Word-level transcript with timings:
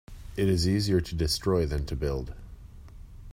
It 0.35 0.49
is 0.49 0.67
easier 0.67 0.99
to 0.99 1.13
destroy 1.13 1.67
than 1.67 1.85
to 1.85 1.95
build. 1.95 2.33